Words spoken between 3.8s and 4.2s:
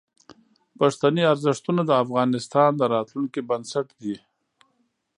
دي.